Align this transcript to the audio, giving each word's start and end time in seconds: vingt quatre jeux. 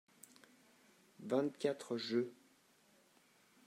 vingt 1.19 1.55
quatre 1.59 1.95
jeux. 1.95 2.33